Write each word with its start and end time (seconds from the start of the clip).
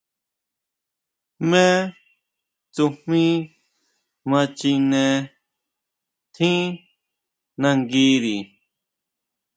¿Jmé 1.37 1.65
tsujmí 2.73 3.23
ma 4.29 4.39
chine 4.57 5.03
tjín 6.33 6.61
nanguiri? 7.61 8.37